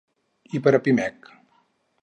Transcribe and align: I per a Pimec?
I 0.59 0.61
per 0.67 0.73
a 0.77 0.81
Pimec? 0.87 1.31